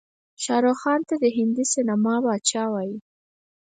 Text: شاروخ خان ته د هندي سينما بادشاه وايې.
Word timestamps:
شاروخ 0.43 0.77
خان 0.81 1.01
ته 1.09 1.15
د 1.23 1.25
هندي 1.37 1.65
سينما 1.73 2.15
بادشاه 2.25 2.67
وايې. 2.71 2.97